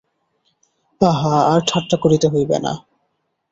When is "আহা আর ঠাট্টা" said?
1.01-1.97